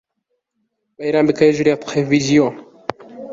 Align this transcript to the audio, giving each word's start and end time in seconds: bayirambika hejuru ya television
bayirambika 0.97 1.45
hejuru 1.47 1.67
ya 1.69 1.77
television 1.83 2.51